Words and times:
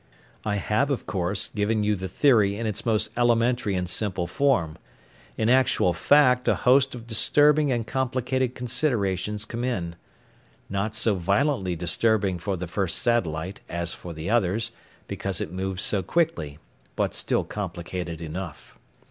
I 0.43 0.55
have, 0.55 0.89
of 0.89 1.05
course, 1.05 1.47
given 1.49 1.83
you 1.83 1.95
the 1.95 2.07
theory 2.07 2.55
in 2.55 2.65
its 2.65 2.87
most 2.87 3.11
elementary 3.15 3.75
and 3.75 3.87
simple 3.87 4.25
form. 4.25 4.79
In 5.37 5.47
actual 5.47 5.93
fact 5.93 6.47
a 6.47 6.55
host 6.55 6.95
of 6.95 7.05
disturbing 7.05 7.71
and 7.71 7.85
complicated 7.85 8.55
considerations 8.55 9.45
come 9.45 9.63
in 9.63 9.95
not 10.71 10.95
so 10.95 11.13
violently 11.13 11.75
disturbing 11.75 12.39
for 12.39 12.57
the 12.57 12.65
first 12.67 12.97
satellite 12.97 13.61
as 13.69 13.93
for 13.93 14.11
the 14.11 14.27
others, 14.27 14.71
because 15.07 15.39
it 15.39 15.51
moves 15.53 15.83
so 15.83 16.01
quickly, 16.01 16.57
but 16.95 17.13
still 17.13 17.43
complicated 17.43 18.23
enough. 18.23 18.79